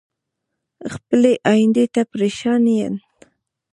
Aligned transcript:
خپلې 0.93 1.31
ايندی 1.51 1.85
ته 1.93 2.01
پریشان 2.11 2.63
ين 2.79 2.95